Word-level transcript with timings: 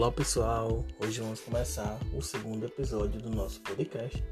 Olá 0.00 0.10
pessoal, 0.10 0.82
hoje 0.98 1.20
vamos 1.20 1.40
começar 1.40 2.00
o 2.16 2.22
segundo 2.22 2.64
episódio 2.64 3.20
do 3.20 3.28
nosso 3.28 3.60
podcast 3.60 4.24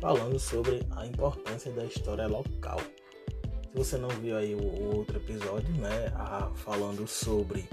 falando 0.00 0.38
sobre 0.38 0.86
a 0.92 1.04
importância 1.04 1.72
da 1.72 1.84
história 1.84 2.28
local. 2.28 2.78
Se 2.78 3.74
você 3.74 3.98
não 3.98 4.08
viu 4.10 4.36
aí 4.36 4.54
o 4.54 4.94
outro 4.94 5.16
episódio, 5.16 5.68
né, 5.72 6.12
falando 6.54 7.04
sobre 7.08 7.68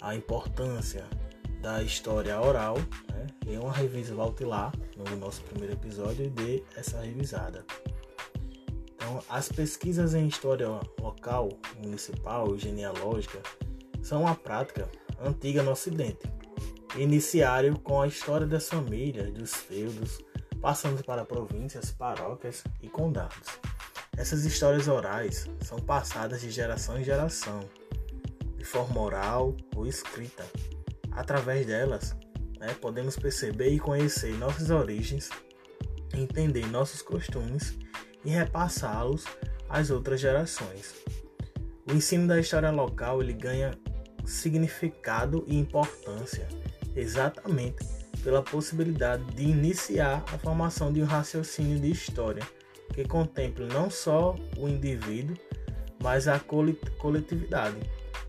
a 0.00 0.14
importância 0.14 1.04
da 1.60 1.82
história 1.82 2.40
oral, 2.40 2.76
né, 3.12 3.26
dê 3.44 3.58
uma 3.58 3.72
revisa, 3.72 4.14
volte 4.14 4.44
lá 4.44 4.70
no 4.96 5.16
nosso 5.16 5.42
primeiro 5.42 5.74
episódio 5.74 6.26
e 6.26 6.30
dê 6.30 6.62
essa 6.76 7.00
revisada. 7.00 7.66
Então, 8.94 9.20
as 9.28 9.48
pesquisas 9.48 10.14
em 10.14 10.28
história 10.28 10.68
local, 11.00 11.48
municipal 11.76 12.54
e 12.54 12.58
genealógica 12.60 13.42
são 14.00 14.20
uma 14.20 14.36
prática 14.36 14.88
antiga 15.20 15.60
no 15.60 15.72
Ocidente 15.72 16.32
iniciaram 16.96 17.74
com 17.74 18.00
a 18.00 18.06
história 18.06 18.46
das 18.46 18.68
famílias, 18.68 19.32
dos 19.32 19.54
feudos, 19.54 20.18
passando 20.60 21.02
para 21.02 21.24
províncias, 21.24 21.90
paróquias 21.90 22.62
e 22.80 22.88
condados. 22.88 23.48
Essas 24.16 24.44
histórias 24.44 24.86
orais 24.86 25.48
são 25.60 25.78
passadas 25.78 26.40
de 26.40 26.50
geração 26.50 26.98
em 26.98 27.04
geração, 27.04 27.60
de 28.56 28.64
forma 28.64 29.00
oral 29.00 29.56
ou 29.74 29.86
escrita. 29.86 30.44
Através 31.10 31.66
delas, 31.66 32.16
né, 32.58 32.74
podemos 32.80 33.16
perceber 33.16 33.70
e 33.70 33.80
conhecer 33.80 34.32
nossas 34.38 34.70
origens, 34.70 35.30
entender 36.14 36.66
nossos 36.68 37.02
costumes 37.02 37.76
e 38.24 38.30
repassá-los 38.30 39.24
às 39.68 39.90
outras 39.90 40.20
gerações. 40.20 40.94
O 41.88 41.92
ensino 41.92 42.28
da 42.28 42.38
história 42.38 42.70
local 42.70 43.20
ele 43.20 43.32
ganha 43.32 43.72
significado 44.24 45.44
e 45.46 45.58
importância 45.58 46.48
exatamente 46.96 47.84
pela 48.22 48.42
possibilidade 48.42 49.22
de 49.34 49.42
iniciar 49.44 50.24
a 50.32 50.38
formação 50.38 50.92
de 50.92 51.02
um 51.02 51.04
raciocínio 51.04 51.78
de 51.78 51.90
história 51.90 52.42
que 52.92 53.04
contemple 53.04 53.66
não 53.66 53.90
só 53.90 54.34
o 54.56 54.68
indivíduo, 54.68 55.36
mas 56.02 56.28
a 56.28 56.38
coletividade, 56.38 57.78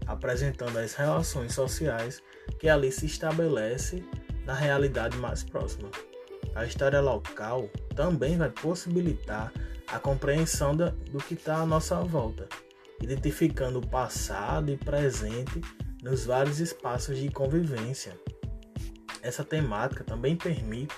apresentando 0.06 0.78
as 0.78 0.94
relações 0.94 1.54
sociais 1.54 2.22
que 2.60 2.68
ali 2.68 2.92
se 2.92 3.06
estabelece 3.06 4.04
na 4.46 4.54
realidade 4.54 5.18
mais 5.18 5.44
próxima. 5.44 5.90
A 6.54 6.66
história 6.66 7.02
local 7.02 7.70
também 7.96 8.38
vai 8.38 8.50
possibilitar 8.50 9.52
a 9.88 10.00
compreensão 10.00 10.76
do 10.76 11.18
que 11.28 11.34
está 11.34 11.58
à 11.58 11.66
nossa 11.66 12.02
volta, 12.02 12.48
identificando 13.02 13.80
o 13.80 13.88
passado 13.88 14.72
e 14.72 14.78
presente 14.78 15.62
nos 16.02 16.26
vários 16.26 16.60
espaços 16.60 17.18
de 17.18 17.30
convivência 17.30 18.18
essa 19.26 19.44
temática 19.44 20.04
também 20.04 20.36
permite 20.36 20.96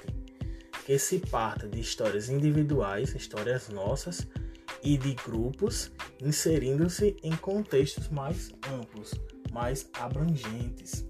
que 0.85 0.99
se 0.99 1.19
parta 1.19 1.67
de 1.67 1.79
histórias 1.79 2.29
individuais, 2.29 3.15
histórias 3.15 3.69
nossas 3.69 4.27
e 4.83 4.97
de 4.97 5.13
grupos, 5.15 5.91
inserindo-se 6.21 7.15
em 7.23 7.35
contextos 7.37 8.09
mais 8.09 8.49
amplos, 8.69 9.13
mais 9.51 9.89
abrangentes. 9.93 11.05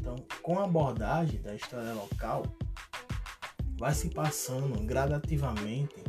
Então, 0.00 0.16
com 0.40 0.58
a 0.58 0.64
abordagem 0.64 1.40
da 1.42 1.54
história 1.54 1.92
local, 1.92 2.44
vai 3.78 3.92
se 3.94 4.08
passando 4.08 4.80
gradativamente 4.86 6.02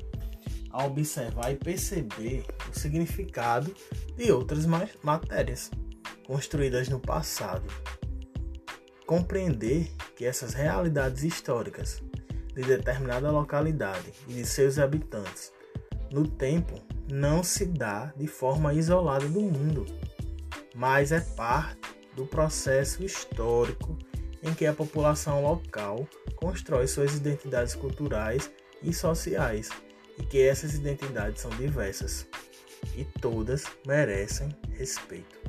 a 0.69 0.85
observar 0.85 1.51
e 1.51 1.57
perceber 1.57 2.45
o 2.69 2.79
significado 2.79 3.75
de 4.15 4.31
outras 4.31 4.65
matérias 5.03 5.69
construídas 6.25 6.87
no 6.87 6.99
passado 6.99 7.67
compreender 9.11 9.91
que 10.15 10.23
essas 10.23 10.53
realidades 10.53 11.25
históricas 11.25 12.01
de 12.55 12.63
determinada 12.63 13.29
localidade 13.29 14.13
e 14.25 14.31
de 14.31 14.45
seus 14.45 14.79
habitantes 14.79 15.51
no 16.09 16.25
tempo 16.25 16.81
não 17.11 17.43
se 17.43 17.65
dá 17.65 18.13
de 18.15 18.25
forma 18.25 18.73
isolada 18.73 19.27
do 19.27 19.41
mundo, 19.41 19.85
mas 20.73 21.11
é 21.11 21.19
parte 21.19 21.93
do 22.15 22.25
processo 22.25 23.03
histórico 23.03 23.97
em 24.41 24.53
que 24.53 24.65
a 24.65 24.71
população 24.71 25.43
local 25.43 26.07
constrói 26.37 26.87
suas 26.87 27.13
identidades 27.13 27.75
culturais 27.75 28.49
e 28.81 28.93
sociais 28.93 29.69
e 30.17 30.23
que 30.23 30.41
essas 30.41 30.73
identidades 30.73 31.41
são 31.41 31.51
diversas 31.51 32.25
e 32.95 33.03
todas 33.19 33.65
merecem 33.85 34.47
respeito. 34.77 35.40